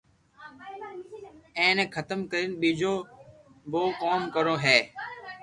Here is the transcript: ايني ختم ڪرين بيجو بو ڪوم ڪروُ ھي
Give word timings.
ايني 1.59 1.83
ختم 1.95 2.19
ڪرين 2.31 2.51
بيجو 2.61 2.93
بو 3.71 3.81
ڪوم 4.01 4.21
ڪروُ 4.35 4.55
ھي 4.63 4.77